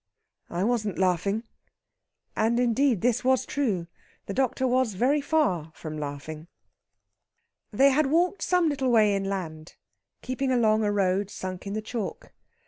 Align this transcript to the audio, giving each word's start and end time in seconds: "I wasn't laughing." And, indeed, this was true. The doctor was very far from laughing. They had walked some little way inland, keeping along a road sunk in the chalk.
"I 0.49 0.63
wasn't 0.63 0.97
laughing." 0.97 1.43
And, 2.35 2.59
indeed, 2.59 3.01
this 3.01 3.23
was 3.23 3.45
true. 3.45 3.85
The 4.25 4.33
doctor 4.33 4.65
was 4.65 4.95
very 4.95 5.21
far 5.21 5.71
from 5.75 5.95
laughing. 5.99 6.47
They 7.71 7.91
had 7.91 8.07
walked 8.07 8.41
some 8.41 8.67
little 8.67 8.89
way 8.89 9.15
inland, 9.15 9.75
keeping 10.23 10.51
along 10.51 10.83
a 10.83 10.91
road 10.91 11.29
sunk 11.29 11.67
in 11.67 11.73
the 11.73 11.83
chalk. 11.83 12.33